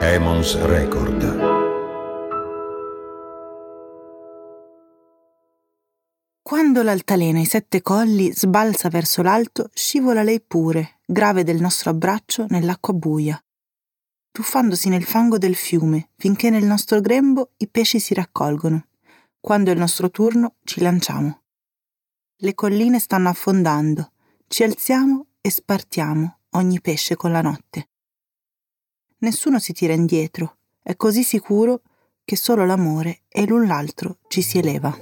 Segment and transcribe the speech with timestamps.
[0.00, 1.22] Emons Record.
[6.40, 12.46] Quando l'altalena ai sette colli sbalza verso l'alto, scivola lei pure, grave del nostro abbraccio,
[12.48, 13.42] nell'acqua buia,
[14.30, 18.86] tuffandosi nel fango del fiume, finché nel nostro grembo i pesci si raccolgono.
[19.40, 21.42] Quando è il nostro turno, ci lanciamo.
[22.36, 24.12] Le colline stanno affondando,
[24.46, 27.88] ci alziamo e spartiamo ogni pesce con la notte.
[29.20, 31.80] Nessuno si tira indietro, è così sicuro
[32.24, 34.96] che solo l'amore e l'un l'altro ci si eleva.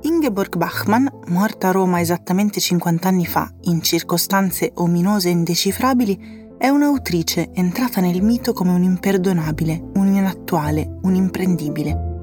[0.00, 6.68] Ingeborg Bachmann, morta a Roma esattamente 50 anni fa, in circostanze ominose e indecifrabili, è
[6.68, 12.14] un'autrice entrata nel mito come un imperdonabile, un inattuale, un imprendibile.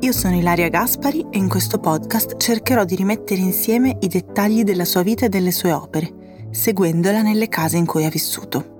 [0.00, 4.84] Io sono Ilaria Gaspari e in questo podcast cercherò di rimettere insieme i dettagli della
[4.84, 6.22] sua vita e delle sue opere,
[6.54, 8.72] seguendola nelle case in cui ha vissuto.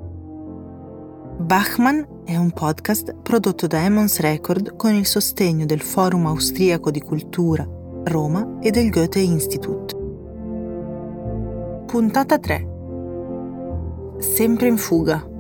[1.41, 7.01] Bachmann è un podcast prodotto da Emmons Record con il sostegno del Forum Austriaco di
[7.01, 7.69] Cultura
[8.05, 9.97] Roma e del Goethe Institut.
[11.87, 12.69] Puntata 3
[14.21, 15.33] Sempre in fuga.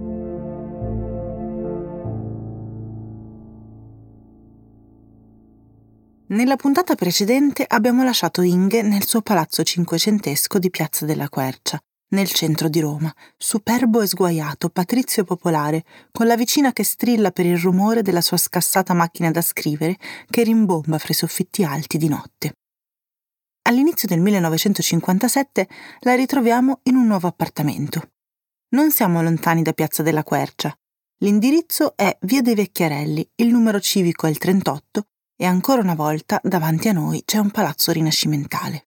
[6.26, 11.78] Nella puntata precedente abbiamo lasciato Inge nel suo palazzo cinquecentesco di Piazza della Quercia,
[12.14, 17.30] nel centro di Roma, superbo e sguaiato, patrizio e popolare, con la vicina che strilla
[17.30, 19.98] per il rumore della sua scassata macchina da scrivere
[20.30, 22.54] che rimbomba fra i soffitti alti di notte.
[23.66, 25.68] All'inizio del 1957
[26.00, 28.10] la ritroviamo in un nuovo appartamento.
[28.70, 30.74] Non siamo lontani da Piazza della Quercia.
[31.18, 36.40] L'indirizzo è Via dei Vecchiarelli, il numero civico è il 38 e ancora una volta
[36.42, 38.86] davanti a noi c'è un palazzo rinascimentale.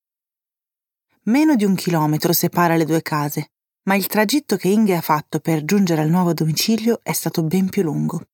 [1.28, 3.52] Meno di un chilometro separa le due case,
[3.84, 7.68] ma il tragitto che Inge ha fatto per giungere al nuovo domicilio è stato ben
[7.68, 8.28] più lungo.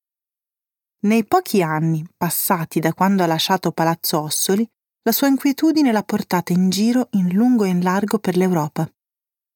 [1.05, 4.67] Nei pochi anni passati da quando ha lasciato Palazzo Ossoli,
[5.01, 8.87] la sua inquietudine l'ha portata in giro in lungo e in largo per l'Europa.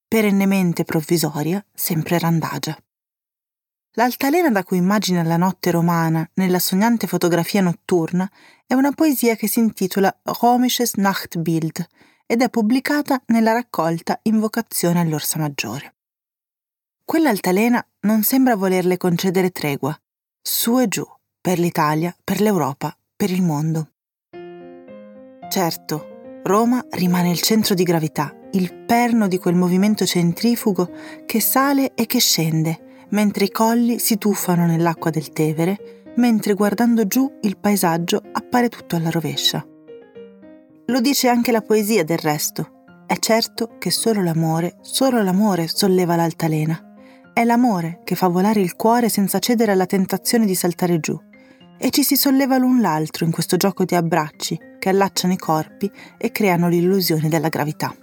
[0.07, 2.75] Perennemente provvisoria, sempre randagia.
[3.91, 8.29] L'altalena da cui immagina la notte romana nella sognante fotografia notturna
[8.65, 11.87] è una poesia che si intitola Romisches Nachtbild
[12.27, 15.95] ed è pubblicata nella raccolta Invocazione all'Orsa Maggiore.
[17.03, 19.97] Quell'altalena non sembra volerle concedere tregua,
[20.41, 21.05] su e giù,
[21.39, 23.91] per l'Italia, per l'Europa, per il mondo.
[25.49, 30.91] Certo, Roma rimane il centro di gravità, il perno di quel movimento centrifugo
[31.25, 37.07] che sale e che scende, mentre i colli si tuffano nell'acqua del Tevere, mentre guardando
[37.07, 39.65] giù il paesaggio appare tutto alla rovescia.
[40.89, 42.85] Lo dice anche la poesia del resto.
[43.05, 46.81] È certo che solo l'amore, solo l'amore solleva l'altalena.
[47.33, 51.19] È l'amore che fa volare il cuore senza cedere alla tentazione di saltare giù.
[51.77, 55.91] E ci si solleva l'un l'altro in questo gioco di abbracci che allacciano i corpi
[56.17, 57.93] e creano l'illusione della gravità.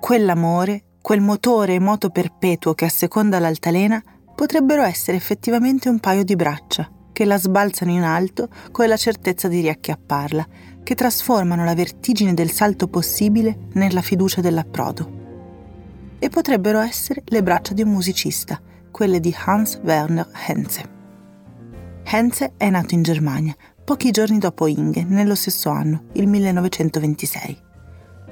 [0.00, 4.02] Quell'amore quel motore e moto perpetuo che asseconda l'altalena
[4.34, 9.46] potrebbero essere effettivamente un paio di braccia che la sbalzano in alto con la certezza
[9.46, 10.46] di riacchiapparla,
[10.84, 15.22] che trasformano la vertigine del salto possibile nella fiducia dell'approdo.
[16.20, 18.60] E potrebbero essere le braccia di un musicista,
[18.92, 20.92] quelle di Hans Werner Henze.
[22.04, 27.64] Henze è nato in Germania, pochi giorni dopo Inge, nello stesso anno, il 1926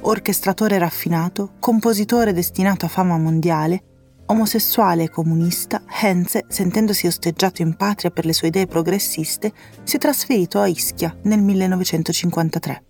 [0.03, 3.83] orchestratore raffinato, compositore destinato a fama mondiale,
[4.27, 9.53] omosessuale e comunista, Henze, sentendosi osteggiato in patria per le sue idee progressiste,
[9.83, 12.84] si è trasferito a Ischia nel 1953.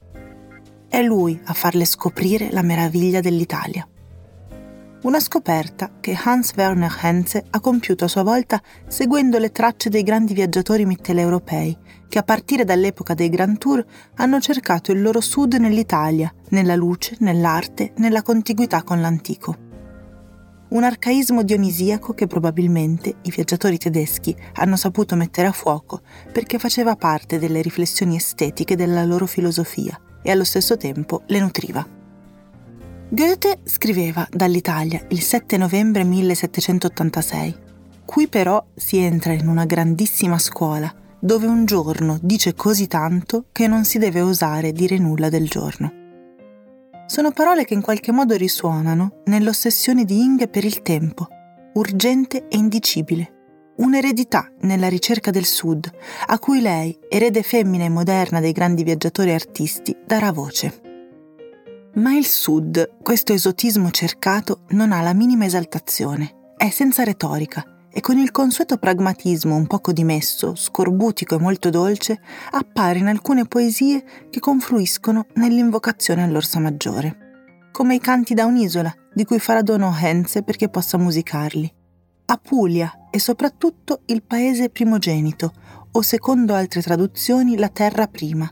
[0.88, 3.87] È lui a farle scoprire la meraviglia dell'Italia.
[5.03, 10.04] Una scoperta che Hans Werner Henze ha compiuto a sua volta seguendo le tracce dei
[10.04, 11.76] grandi viaggiatori mitteleuropei
[12.09, 13.84] che a partire dall'epoca dei Grand Tour
[14.16, 19.71] hanno cercato il loro sud nell'Italia, nella luce, nell'arte, nella contiguità con l'antico.
[20.72, 26.01] Un arcaismo dionisiaco che probabilmente i viaggiatori tedeschi hanno saputo mettere a fuoco
[26.33, 31.86] perché faceva parte delle riflessioni estetiche della loro filosofia e allo stesso tempo le nutriva.
[33.07, 37.54] Goethe scriveva dall'Italia il 7 novembre 1786.
[38.07, 43.66] Qui però si entra in una grandissima scuola, dove un giorno dice così tanto che
[43.66, 46.01] non si deve osare dire nulla del giorno.
[47.12, 51.26] Sono parole che in qualche modo risuonano nell'ossessione di Inge per il tempo,
[51.74, 55.91] urgente e indicibile, un'eredità nella ricerca del Sud,
[56.28, 60.80] a cui lei, erede femmina e moderna dei grandi viaggiatori artisti, darà voce.
[61.97, 68.00] Ma il Sud, questo esotismo cercato, non ha la minima esaltazione, è senza retorica e
[68.00, 74.03] con il consueto pragmatismo un poco dimesso, scorbutico e molto dolce, appare in alcune poesie
[74.30, 80.42] che confluiscono nell'invocazione all'Orsa Maggiore, come i canti da un'isola, di cui farà dono Henze
[80.42, 81.71] perché possa musicarli.
[82.24, 85.53] Apulia e soprattutto il paese primogenito,
[85.92, 88.50] o secondo altre traduzioni la terra prima,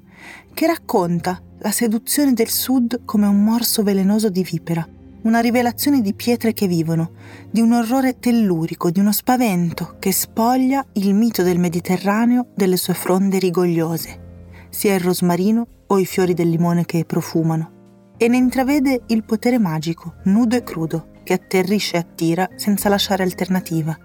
[0.53, 4.87] che racconta la seduzione del sud come un morso velenoso di vipera,
[5.23, 7.13] una rivelazione di pietre che vivono,
[7.51, 12.95] di un orrore tellurico, di uno spavento che spoglia il mito del Mediterraneo delle sue
[12.95, 17.79] fronde rigogliose, sia il rosmarino o i fiori del limone che profumano,
[18.17, 23.23] e ne intravede il potere magico, nudo e crudo, che atterrisce e attira senza lasciare
[23.23, 23.97] alternativa,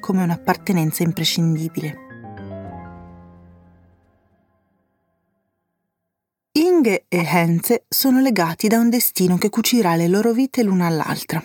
[0.00, 1.99] come un'appartenenza imprescindibile.
[6.80, 11.44] Inge e Henze sono legati da un destino che cucirà le loro vite l'una all'altra.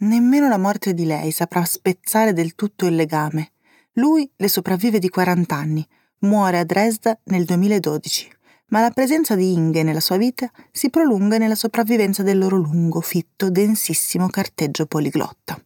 [0.00, 3.52] Nemmeno la morte di lei saprà spezzare del tutto il legame.
[3.92, 5.88] Lui le sopravvive di 40 anni,
[6.18, 8.30] muore a Dresda nel 2012,
[8.66, 13.00] ma la presenza di Inge nella sua vita si prolunga nella sopravvivenza del loro lungo,
[13.00, 15.58] fitto, densissimo carteggio poliglotta.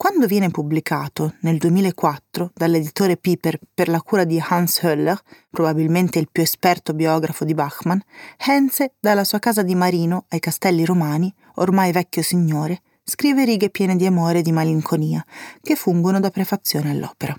[0.00, 6.28] Quando viene pubblicato nel 2004 dall'editore Piper per la cura di Hans Höller, probabilmente il
[6.30, 7.98] più esperto biografo di Bachmann,
[8.36, 13.96] Henze, dalla sua casa di Marino ai Castelli Romani, ormai vecchio signore, scrive righe piene
[13.96, 15.26] di amore e di malinconia,
[15.60, 17.36] che fungono da prefazione all'opera.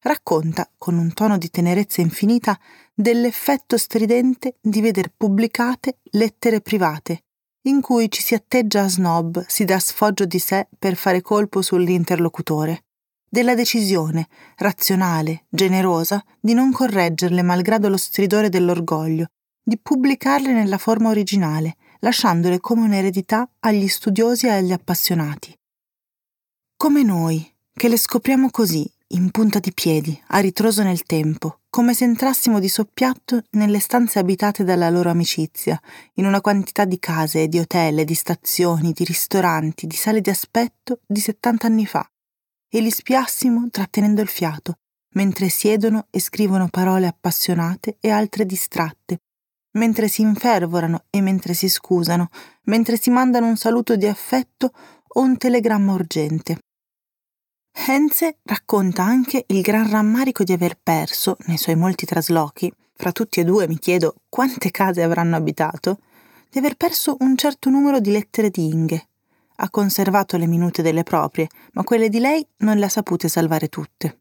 [0.00, 2.58] Racconta, con un tono di tenerezza infinita,
[2.94, 7.24] dell'effetto stridente di veder pubblicate lettere private
[7.66, 11.62] in cui ci si atteggia a snob, si dà sfoggio di sé per fare colpo
[11.62, 12.84] sull'interlocutore,
[13.28, 19.26] della decisione, razionale, generosa, di non correggerle malgrado lo stridore dell'orgoglio,
[19.62, 25.56] di pubblicarle nella forma originale, lasciandole come un'eredità agli studiosi e agli appassionati.
[26.76, 31.94] Come noi, che le scopriamo così, in punta di piedi, a ritroso nel tempo, come
[31.94, 35.80] se entrassimo di soppiatto nelle stanze abitate dalla loro amicizia,
[36.14, 41.00] in una quantità di case, di hotel, di stazioni, di ristoranti, di sale di aspetto
[41.06, 42.04] di settanta anni fa,
[42.68, 44.78] e li spiassimo trattenendo il fiato,
[45.14, 49.18] mentre siedono e scrivono parole appassionate e altre distratte,
[49.74, 52.30] mentre si infervorano e mentre si scusano,
[52.64, 54.72] mentre si mandano un saluto di affetto
[55.06, 56.58] o un telegramma urgente.
[57.76, 63.40] Henze racconta anche il gran rammarico di aver perso, nei suoi molti traslochi, fra tutti
[63.40, 65.98] e due mi chiedo quante case avranno abitato,
[66.48, 69.08] di aver perso un certo numero di lettere di Inge.
[69.56, 73.68] Ha conservato le minute delle proprie, ma quelle di lei non le ha sapute salvare
[73.68, 74.20] tutte.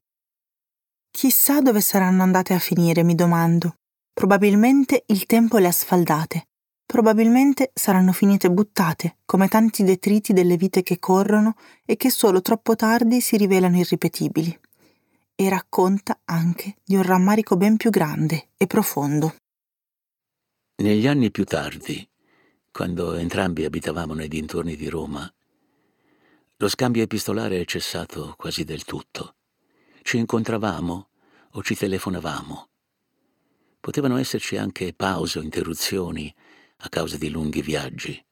[1.11, 3.75] Chissà dove saranno andate a finire, mi domando.
[4.11, 6.47] Probabilmente il tempo le ha sfaldate.
[6.93, 11.55] Probabilmente saranno finite buttate, come tanti detriti delle vite che corrono
[11.85, 14.55] e che solo troppo tardi si rivelano irripetibili.
[15.33, 19.37] E racconta anche di un rammarico ben più grande e profondo.
[20.83, 22.07] Negli anni più tardi,
[22.71, 25.27] quando entrambi abitavamo nei dintorni di Roma,
[26.57, 29.37] lo scambio epistolare è cessato quasi del tutto.
[30.03, 31.07] Ci incontravamo
[31.53, 32.67] o ci telefonavamo.
[33.79, 36.31] Potevano esserci anche pause o interruzioni
[36.77, 38.24] a causa di lunghi viaggi.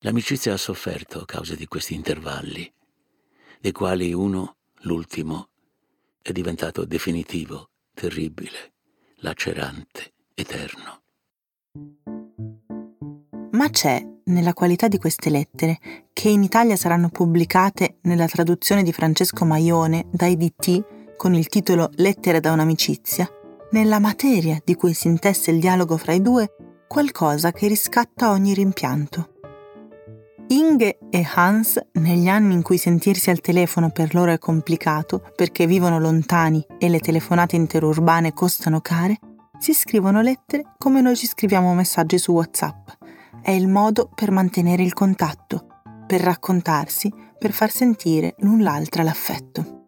[0.00, 2.72] L'amicizia ha sofferto a causa di questi intervalli,
[3.60, 5.50] dei quali uno, l'ultimo,
[6.20, 8.74] è diventato definitivo, terribile,
[9.16, 11.02] lacerante, eterno.
[13.52, 15.78] Ma c'è, nella qualità di queste lettere,
[16.12, 21.90] che in Italia saranno pubblicate nella traduzione di Francesco Maione da IDT con il titolo
[21.94, 23.28] Lettere da un'amicizia,
[23.70, 26.56] nella materia di cui si intesse il dialogo fra i due,
[26.92, 29.30] qualcosa che riscatta ogni rimpianto.
[30.48, 35.66] Inge e Hans, negli anni in cui sentirsi al telefono per loro è complicato perché
[35.66, 39.18] vivono lontani e le telefonate interurbane costano care,
[39.58, 42.88] si scrivono lettere come noi ci scriviamo messaggi su WhatsApp.
[43.40, 45.68] È il modo per mantenere il contatto,
[46.06, 49.81] per raccontarsi, per far sentire l'un l'altra l'affetto.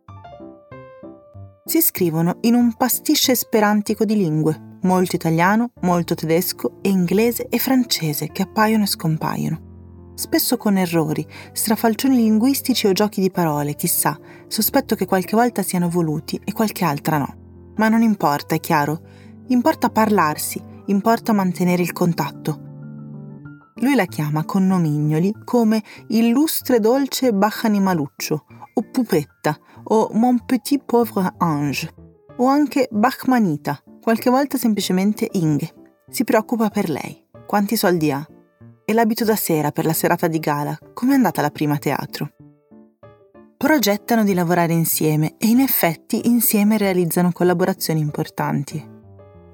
[1.67, 7.59] Si scrivono in un pasticcio esperantico di lingue, molto italiano, molto tedesco e inglese e
[7.59, 10.13] francese che appaiono e scompaiono.
[10.15, 15.89] Spesso con errori, strafalcioni linguistici o giochi di parole, chissà, sospetto che qualche volta siano
[15.89, 17.73] voluti e qualche altra no.
[17.77, 19.01] Ma non importa, è chiaro.
[19.47, 22.61] Importa parlarsi, importa mantenere il contatto.
[23.77, 28.45] Lui la chiama con nomignoli come illustre dolce Bachanimaluccio,
[28.75, 31.91] o Pupetta, o Mon petit pauvre ange,
[32.37, 35.73] o anche Bachmanita, qualche volta semplicemente Inge.
[36.09, 37.23] Si preoccupa per lei.
[37.47, 38.27] Quanti soldi ha?
[38.85, 40.79] E l'abito da sera per la serata di gala?
[40.93, 42.31] Com'è andata la prima a teatro?
[43.57, 48.93] Progettano di lavorare insieme e in effetti insieme realizzano collaborazioni importanti.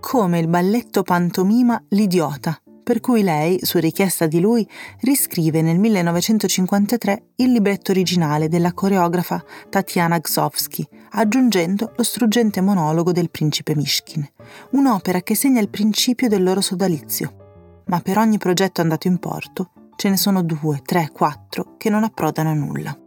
[0.00, 4.68] Come il balletto pantomima L'idiota, per cui lei, su richiesta di lui,
[5.00, 13.30] riscrive nel 1953 il libretto originale della coreografa Tatiana Gsovsky, aggiungendo lo struggente monologo del
[13.30, 14.26] principe Mishkin,
[14.70, 17.82] un'opera che segna il principio del loro sodalizio.
[17.86, 22.04] Ma per ogni progetto andato in porto ce ne sono due, tre, quattro che non
[22.04, 22.98] approdano a nulla.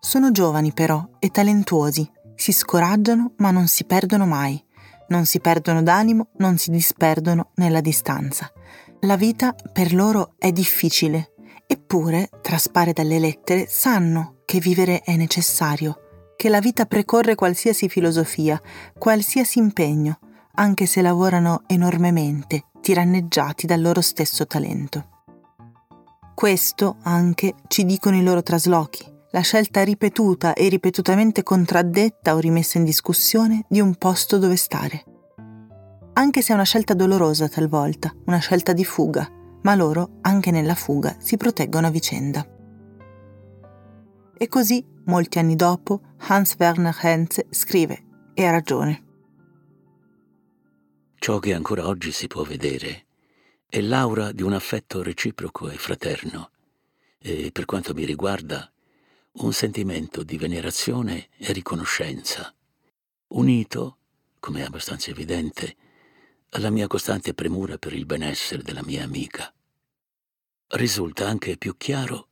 [0.00, 4.62] Sono giovani però e talentuosi, si scoraggiano ma non si perdono mai
[5.10, 8.50] non si perdono d'animo, non si disperdono nella distanza.
[9.00, 11.32] La vita per loro è difficile,
[11.66, 18.60] eppure, traspare dalle lettere, sanno che vivere è necessario, che la vita precorre qualsiasi filosofia,
[18.98, 20.18] qualsiasi impegno,
[20.54, 25.22] anche se lavorano enormemente, tiranneggiati dal loro stesso talento.
[26.34, 32.78] Questo anche ci dicono i loro traslochi, la scelta ripetuta e ripetutamente contraddetta o rimessa
[32.78, 35.04] in discussione di un posto dove stare.
[36.14, 39.28] Anche se è una scelta dolorosa talvolta, una scelta di fuga,
[39.62, 42.44] ma loro, anche nella fuga, si proteggono a vicenda.
[44.36, 49.04] E così, molti anni dopo, Hans Werner Henze scrive, e ha ragione.
[51.16, 53.06] Ciò che ancora oggi si può vedere
[53.68, 56.50] è l'aura di un affetto reciproco e fraterno,
[57.18, 58.68] e per quanto mi riguarda
[59.32, 62.52] un sentimento di venerazione e riconoscenza,
[63.28, 63.98] unito,
[64.40, 65.76] come è abbastanza evidente,
[66.50, 69.52] alla mia costante premura per il benessere della mia amica.
[70.68, 72.28] Risulta anche più chiaro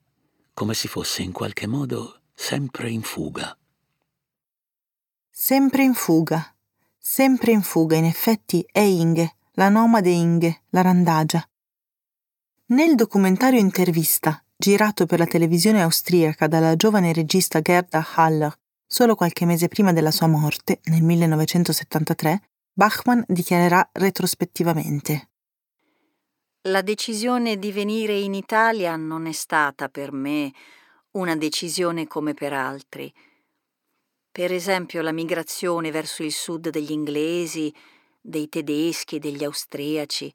[0.52, 3.56] come si fosse in qualche modo sempre in fuga.
[5.30, 6.52] Sempre in fuga,
[6.98, 11.48] sempre in fuga, in effetti è Inge, la nomade Inge, la randagia.
[12.66, 18.52] Nel documentario intervista girato per la televisione austriaca dalla giovane regista Gerda Haller
[18.90, 22.40] solo qualche mese prima della sua morte, nel 1973,
[22.72, 25.28] Bachmann dichiarerà retrospettivamente.
[26.62, 30.52] La decisione di venire in Italia non è stata per me
[31.12, 33.12] una decisione come per altri.
[34.30, 37.72] Per esempio la migrazione verso il sud degli inglesi,
[38.20, 40.32] dei tedeschi degli austriaci,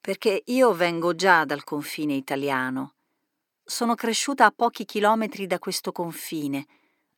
[0.00, 2.94] perché io vengo già dal confine italiano
[3.70, 6.66] sono cresciuta a pochi chilometri da questo confine.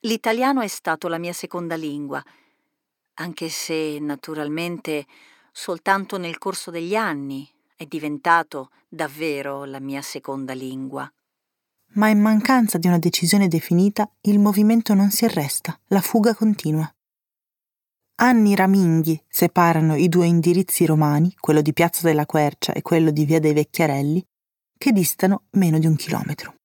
[0.01, 2.23] L'italiano è stato la mia seconda lingua,
[3.15, 5.07] anche se naturalmente
[5.51, 11.11] soltanto nel corso degli anni è diventato davvero la mia seconda lingua.
[11.95, 16.91] Ma in mancanza di una decisione definita, il movimento non si arresta, la fuga continua.
[18.17, 23.25] Anni raminghi separano i due indirizzi romani, quello di Piazza della Quercia e quello di
[23.25, 24.25] Via dei Vecchiarelli,
[24.83, 26.57] che distano meno di un chilometro.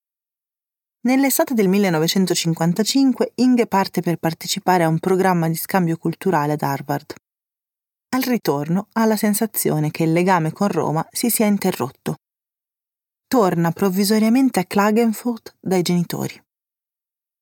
[1.01, 7.13] Nell'estate del 1955 Inge parte per partecipare a un programma di scambio culturale ad Harvard.
[8.15, 12.15] Al ritorno ha la sensazione che il legame con Roma si sia interrotto.
[13.27, 16.41] Torna provvisoriamente a Klagenfurt dai genitori.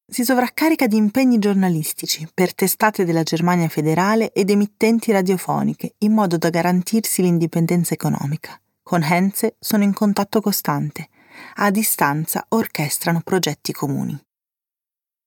[0.06, 6.38] Si sovraccarica di impegni giornalistici per testate della Germania federale ed emittenti radiofoniche in modo
[6.38, 8.60] da garantirsi l'indipendenza economica.
[8.88, 11.10] Con Henze sono in contatto costante.
[11.56, 14.16] A distanza orchestrano progetti comuni.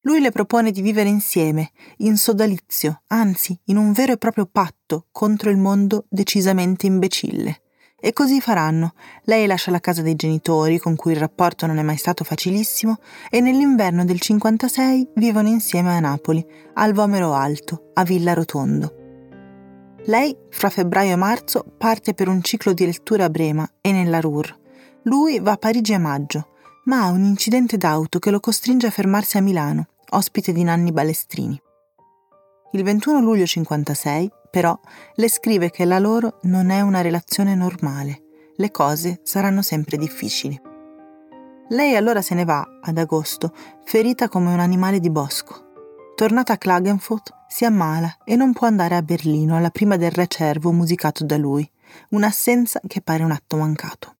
[0.02, 5.06] Lui le propone di vivere insieme, in sodalizio, anzi in un vero e proprio patto
[5.10, 7.62] contro il mondo decisamente imbecille.
[7.98, 8.94] E così faranno.
[9.24, 12.98] Lei lascia la casa dei genitori, con cui il rapporto non è mai stato facilissimo,
[13.28, 18.97] e nell'inverno del 56 vivono insieme a Napoli, al Vomero Alto, a Villa Rotondo.
[20.08, 24.20] Lei, fra febbraio e marzo, parte per un ciclo di letture a Brema e nella
[24.20, 24.58] Ruhr.
[25.02, 26.48] Lui va a Parigi a maggio,
[26.84, 30.92] ma ha un incidente d'auto che lo costringe a fermarsi a Milano, ospite di Nanni
[30.92, 31.60] Balestrini.
[32.72, 34.78] Il 21 luglio 56, però,
[35.14, 38.22] le scrive che la loro non è una relazione normale.
[38.56, 40.58] Le cose saranno sempre difficili.
[41.68, 43.52] Lei allora se ne va, ad agosto,
[43.84, 45.67] ferita come un animale di bosco.
[46.18, 50.26] Tornata a Klagenfurt, si ammala e non può andare a Berlino alla prima del Re
[50.26, 51.70] Cervo musicato da lui,
[52.08, 54.16] un'assenza che pare un atto mancato.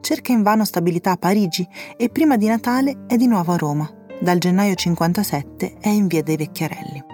[0.00, 3.86] Cerca invano stabilità a Parigi e prima di Natale è di nuovo a Roma.
[4.18, 7.04] Dal gennaio 57 è in via dei Vecchiarelli.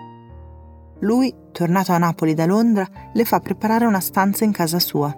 [1.01, 5.12] Lui, tornato a Napoli da Londra, le fa preparare una stanza in casa sua.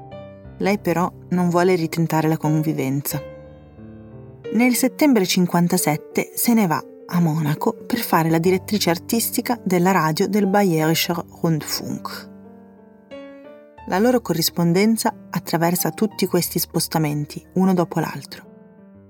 [0.57, 3.21] Lei però non vuole ritentare la convivenza.
[4.55, 10.29] Nel settembre 57 se ne va a Monaco per fare la direttrice artistica della radio
[10.29, 12.33] del Bayerischer Rundfunk.
[13.87, 18.53] La loro corrispondenza attraversa tutti questi spostamenti, uno dopo l'altro.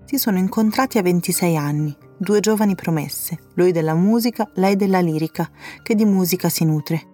[0.05, 5.49] Si sono incontrati a 26 anni, due giovani promesse, lui della musica, lei della lirica,
[5.83, 7.13] che di musica si nutre.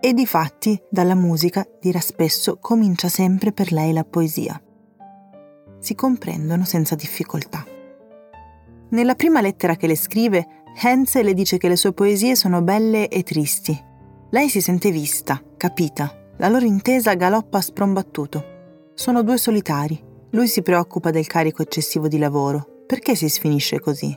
[0.00, 4.60] E di fatti, dalla musica, dirà spesso, comincia sempre per lei la poesia.
[5.78, 7.73] Si comprendono senza difficoltà.
[8.90, 10.46] Nella prima lettera che le scrive,
[10.82, 13.78] Hans le dice che le sue poesie sono belle e tristi.
[14.30, 16.12] Lei si sente vista, capita.
[16.38, 18.44] La loro intesa galoppa a sprombattuto.
[18.94, 20.02] Sono due solitari.
[20.30, 22.82] Lui si preoccupa del carico eccessivo di lavoro.
[22.86, 24.16] Perché si sfinisce così?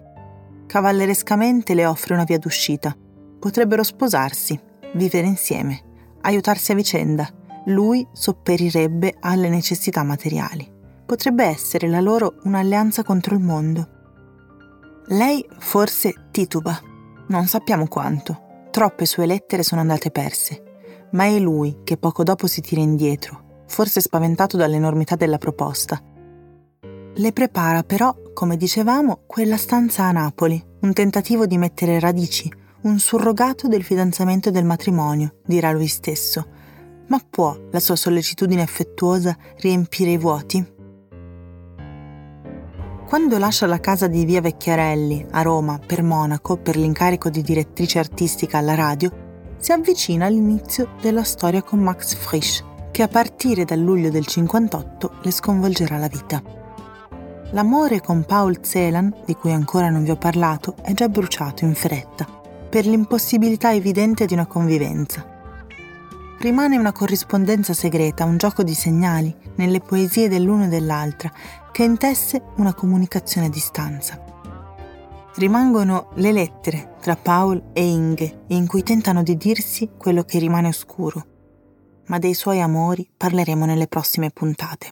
[0.65, 2.95] Cavallerescamente le offre una via d'uscita.
[3.39, 4.59] Potrebbero sposarsi,
[4.95, 5.81] vivere insieme,
[6.21, 7.29] aiutarsi a vicenda.
[7.65, 10.69] Lui sopperirebbe alle necessità materiali.
[11.05, 13.96] Potrebbe essere la loro un'alleanza contro il mondo.
[15.11, 16.77] Lei forse tituba,
[17.27, 18.67] non sappiamo quanto.
[18.71, 20.63] Troppe sue lettere sono andate perse,
[21.11, 26.01] ma è lui che poco dopo si tira indietro, forse spaventato dall'enormità della proposta.
[27.13, 32.99] Le prepara però, come dicevamo, quella stanza a Napoli, un tentativo di mettere radici, un
[32.99, 36.45] surrogato del fidanzamento e del matrimonio, dirà lui stesso.
[37.07, 40.75] Ma può la sua sollecitudine affettuosa riempire i vuoti?
[43.07, 47.99] Quando lascia la casa di via Vecchiarelli a Roma per Monaco per l'incarico di direttrice
[47.99, 53.79] artistica alla radio, si avvicina all'inizio della storia con Max Frisch, che a partire dal
[53.79, 56.43] luglio del 58 le sconvolgerà la vita.
[57.51, 61.75] L'amore con Paul Celan, di cui ancora non vi ho parlato, è già bruciato in
[61.75, 62.27] fretta,
[62.67, 65.35] per l'impossibilità evidente di una convivenza
[66.39, 71.31] rimane una corrispondenza segreta, un gioco di segnali nelle poesie dell'uno e dell'altra,
[71.71, 74.23] che intesse una comunicazione a distanza.
[75.35, 80.67] Rimangono le lettere tra Paul e Inge, in cui tentano di dirsi quello che rimane
[80.67, 81.25] oscuro,
[82.05, 84.91] ma dei suoi amori parleremo nelle prossime puntate.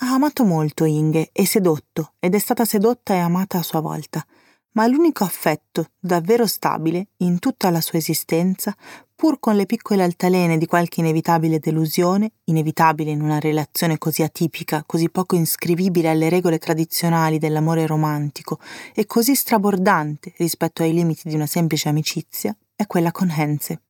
[0.00, 4.24] Ha amato molto Inge e sedotto, ed è stata sedotta e amata a sua volta,
[4.72, 8.76] ma l'unico affetto davvero stabile in tutta la sua esistenza
[9.18, 14.84] pur con le piccole altalene di qualche inevitabile delusione, inevitabile in una relazione così atipica,
[14.86, 18.60] così poco iscrivibile alle regole tradizionali dell'amore romantico
[18.94, 23.82] e così strabordante rispetto ai limiti di una semplice amicizia, è quella con Henze.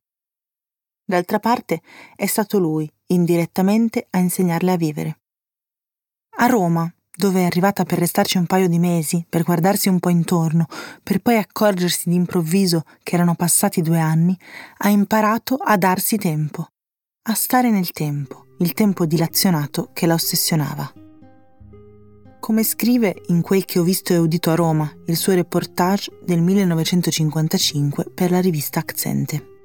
[1.05, 1.83] D'altra parte
[2.15, 5.19] è stato lui, indirettamente, a insegnarle a vivere.
[6.37, 10.07] A Roma, dove è arrivata per restarci un paio di mesi, per guardarsi un po'
[10.07, 10.67] intorno,
[11.03, 14.39] per poi accorgersi d'improvviso che erano passati due anni,
[14.77, 16.65] ha imparato a darsi tempo,
[17.23, 20.93] a stare nel tempo, il tempo dilazionato che la ossessionava.
[22.39, 26.39] Come scrive in quel che ho visto e udito a Roma, il suo reportage del
[26.39, 29.57] 1955 per la rivista Accente.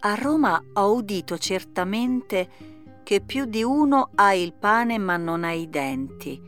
[0.00, 2.73] A Roma ho udito certamente
[3.04, 6.40] che più di uno ha il pane ma non ha i denti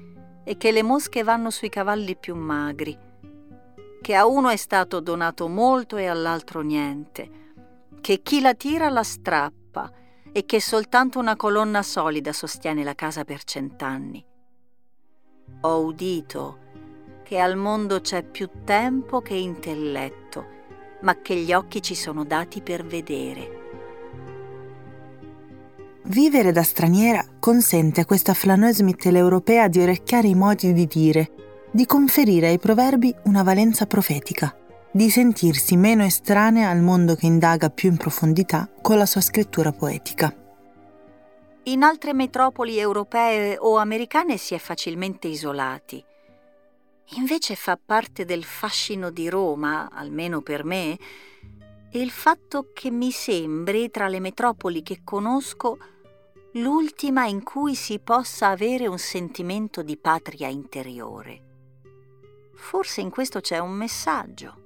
[0.42, 2.98] e che le mosche vanno sui cavalli più magri,
[4.00, 7.30] che a uno è stato donato molto e all'altro niente,
[8.00, 9.92] che chi la tira la strappa
[10.32, 14.24] e che soltanto una colonna solida sostiene la casa per cent'anni.
[15.60, 16.58] Ho udito
[17.22, 20.46] che al mondo c'è più tempo che intelletto,
[21.02, 23.65] ma che gli occhi ci sono dati per vedere
[26.08, 31.32] Vivere da straniera consente a questa flaneuse mitteleuropea di orecchiare i modi di dire,
[31.72, 34.56] di conferire ai proverbi una valenza profetica,
[34.92, 39.72] di sentirsi meno estranea al mondo che indaga più in profondità con la sua scrittura
[39.72, 40.32] poetica.
[41.64, 46.02] In altre metropoli europee o americane si è facilmente isolati.
[47.16, 50.96] Invece fa parte del fascino di Roma, almeno per me,
[51.92, 55.78] il fatto che mi sembri tra le metropoli che conosco
[56.56, 61.42] l'ultima in cui si possa avere un sentimento di patria interiore.
[62.54, 64.62] Forse in questo c'è un messaggio,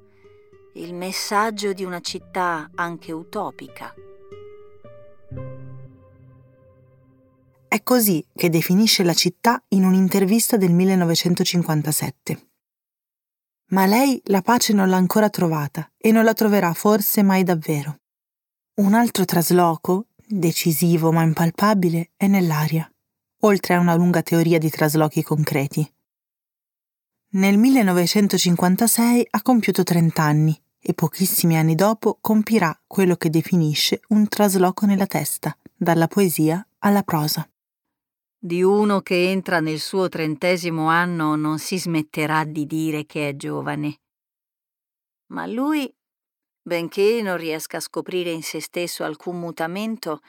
[0.75, 3.93] il messaggio di una città anche utopica.
[7.67, 12.49] È così che definisce la città in un'intervista del 1957.
[13.71, 17.99] Ma lei la pace non l'ha ancora trovata e non la troverà forse mai davvero.
[18.81, 22.91] Un altro trasloco, decisivo ma impalpabile, è nell'aria,
[23.41, 25.93] oltre a una lunga teoria di traslochi concreti.
[27.33, 34.27] Nel 1956 ha compiuto 30 anni e pochissimi anni dopo compirà quello che definisce un
[34.29, 37.49] trasloco nella testa, dalla poesia alla prosa.
[38.43, 43.37] Di uno che entra nel suo trentesimo anno non si smetterà di dire che è
[43.37, 44.01] giovane.
[45.27, 45.93] Ma lui
[46.63, 50.21] benché non riesca a scoprire in se stesso alcun mutamento,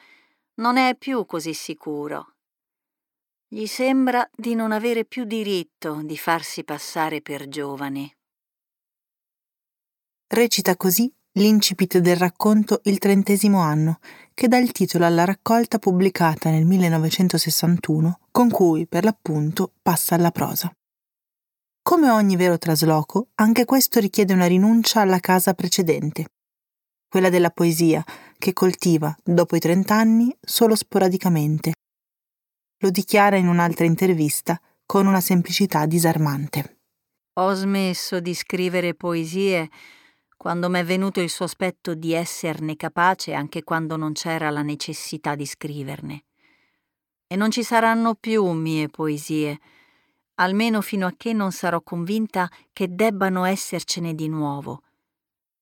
[0.54, 2.34] non è più così sicuro.
[3.48, 8.16] Gli sembra di non avere più diritto di farsi passare per giovane.
[10.26, 13.98] Recita così l'incipit del racconto Il trentesimo anno,
[14.34, 20.30] che dà il titolo alla raccolta pubblicata nel 1961, con cui, per l'appunto, passa alla
[20.30, 20.74] prosa.
[21.84, 26.26] Come ogni vero trasloco, anche questo richiede una rinuncia alla casa precedente,
[27.08, 28.04] quella della poesia,
[28.38, 31.72] che coltiva, dopo i trent'anni, solo sporadicamente.
[32.78, 36.78] Lo dichiara in un'altra intervista con una semplicità disarmante.
[37.34, 39.68] Ho smesso di scrivere poesie
[40.36, 45.46] quando m'è venuto il sospetto di esserne capace anche quando non c'era la necessità di
[45.46, 46.24] scriverne.
[47.26, 49.58] E non ci saranno più mie poesie,
[50.36, 54.82] almeno fino a che non sarò convinta che debbano essercene di nuovo.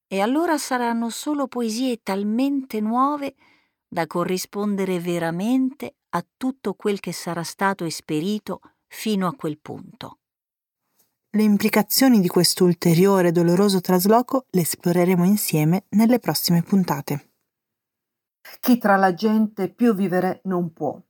[0.07, 3.35] E allora saranno solo poesie talmente nuove
[3.89, 10.19] da corrispondere veramente a tutto quel che sarà stato esperito fino a quel punto.
[11.33, 17.31] Le implicazioni di questo ulteriore doloroso trasloco le esploreremo insieme nelle prossime puntate.
[18.59, 21.01] Chi tra la gente più vivere non può.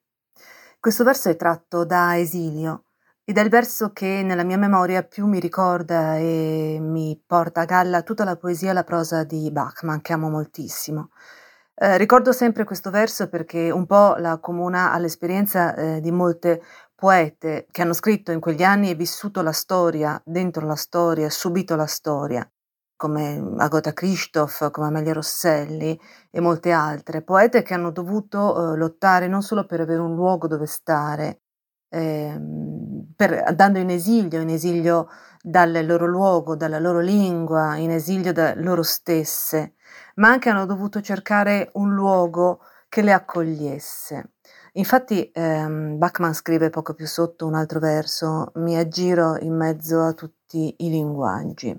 [0.79, 2.85] Questo verso è tratto da Esilio
[3.31, 7.65] ed è il verso che nella mia memoria più mi ricorda e mi porta a
[7.65, 11.11] galla tutta la poesia e la prosa di Bachmann, che amo moltissimo.
[11.77, 16.61] Eh, ricordo sempre questo verso perché un po' la comuna all'esperienza eh, di molte
[16.93, 21.77] poete che hanno scritto in quegli anni e vissuto la storia, dentro la storia, subito
[21.77, 22.45] la storia,
[22.97, 25.97] come Agota Christoph, come Amelia Rosselli
[26.33, 30.49] e molte altre, poete che hanno dovuto eh, lottare non solo per avere un luogo
[30.49, 31.43] dove stare,
[31.91, 35.09] ehm, per, andando in esilio, in esilio
[35.43, 39.75] dal loro luogo, dalla loro lingua, in esilio da loro stesse,
[40.17, 44.33] ma anche hanno dovuto cercare un luogo che le accogliesse.
[44.75, 50.13] Infatti ehm, Bachmann scrive poco più sotto un altro verso, mi aggiro in mezzo a
[50.13, 51.77] tutti i linguaggi.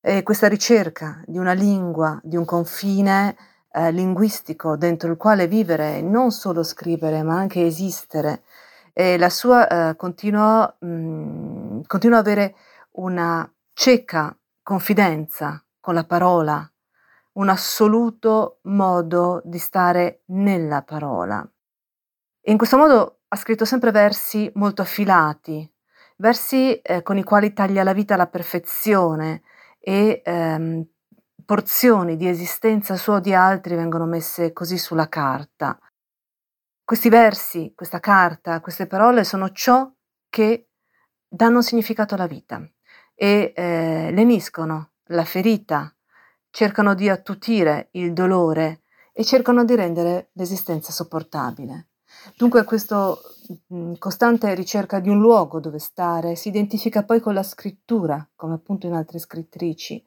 [0.00, 3.36] E questa ricerca di una lingua, di un confine
[3.72, 8.42] eh, linguistico dentro il quale vivere, non solo scrivere, ma anche esistere,
[8.94, 12.54] e la sua eh, continua, mh, continua ad avere
[12.92, 16.66] una cieca confidenza con la parola,
[17.32, 21.46] un assoluto modo di stare nella parola.
[22.46, 25.68] In questo modo ha scritto sempre versi molto affilati,
[26.16, 29.42] versi eh, con i quali taglia la vita alla perfezione
[29.80, 30.86] e ehm,
[31.44, 35.78] porzioni di esistenza sua o di altri vengono messe così sulla carta.
[36.86, 39.90] Questi versi, questa carta, queste parole sono ciò
[40.28, 40.68] che
[41.26, 42.62] danno significato alla vita
[43.14, 45.96] e eh, leniscono la ferita,
[46.50, 48.82] cercano di attutire il dolore
[49.14, 51.88] e cercano di rendere l'esistenza sopportabile.
[52.36, 53.14] Dunque questa
[53.72, 58.54] mm, costante ricerca di un luogo dove stare si identifica poi con la scrittura, come
[58.56, 60.06] appunto in altre scrittrici.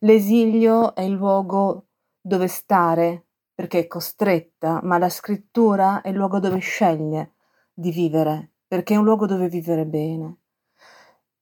[0.00, 1.86] L'esilio è il luogo
[2.20, 3.28] dove stare
[3.60, 7.32] perché è costretta, ma la scrittura è il luogo dove sceglie
[7.74, 10.36] di vivere, perché è un luogo dove vivere bene.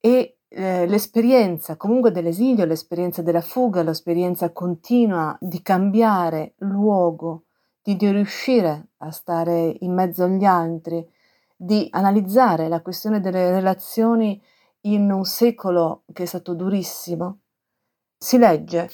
[0.00, 7.44] E eh, l'esperienza comunque dell'esilio, l'esperienza della fuga, l'esperienza continua di cambiare luogo,
[7.81, 11.09] di, di riuscire a stare in mezzo agli altri,
[11.54, 14.42] di analizzare la questione delle relazioni
[14.87, 17.42] in un secolo che è stato durissimo,
[18.18, 18.90] si legge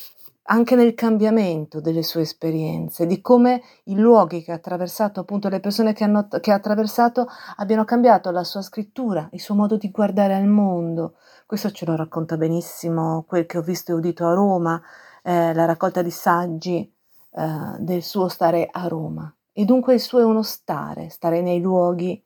[0.46, 5.60] anche nel cambiamento delle sue esperienze, di come i luoghi che ha attraversato, appunto le
[5.60, 7.26] persone che, hanno, che ha attraversato
[7.56, 11.14] abbiano cambiato la sua scrittura, il suo modo di guardare al mondo.
[11.46, 14.80] Questo ce lo racconta benissimo quel che ho visto e udito a Roma,
[15.22, 16.92] eh, la raccolta di saggi
[17.30, 19.34] eh, del suo stare a Roma.
[19.52, 22.22] E dunque il suo è uno stare, stare nei luoghi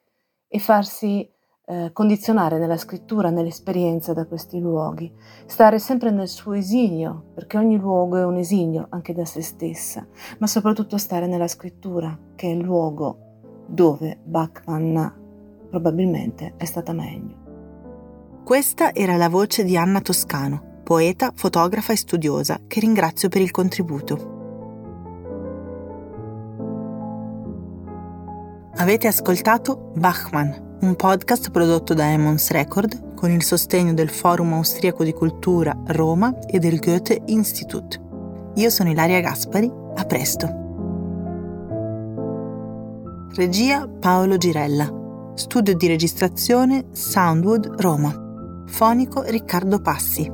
[0.48, 1.30] e farsi
[1.70, 5.12] eh, condizionare nella scrittura, nell'esperienza da questi luoghi,
[5.44, 10.06] stare sempre nel suo esilio, perché ogni luogo è un esilio anche da se stessa,
[10.38, 13.18] ma soprattutto stare nella scrittura, che è il luogo
[13.66, 14.98] dove Bachmann
[15.68, 17.36] probabilmente è stata meglio.
[18.44, 23.50] Questa era la voce di Anna Toscano, poeta, fotografa e studiosa, che ringrazio per il
[23.50, 24.36] contributo.
[28.76, 35.02] Avete ascoltato Bachmann, un podcast prodotto da Emons Record con il sostegno del Forum Austriaco
[35.02, 38.00] di Cultura Roma e del Goethe Institut.
[38.54, 40.66] Io sono Ilaria Gaspari, a presto.
[43.34, 45.32] Regia Paolo Girella.
[45.34, 48.64] Studio di registrazione Soundwood Roma.
[48.66, 50.30] Fonico Riccardo Passi.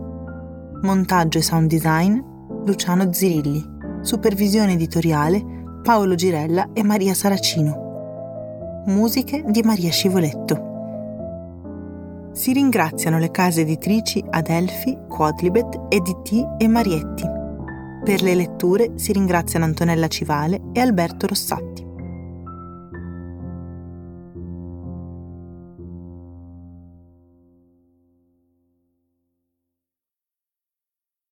[0.83, 2.21] Montaggio e sound design
[2.67, 3.73] Luciano Zirilli.
[4.03, 5.43] Supervisione editoriale
[5.83, 7.84] Paolo Girella e Maria Saracino.
[8.87, 10.73] Musiche di Maria Scivoletto.
[12.35, 17.25] Si ringraziano le case editrici Adelphi, Quadlibet, EDT e Marietti.
[18.05, 21.74] Per le letture si ringraziano Antonella Civale e Alberto Rossatti.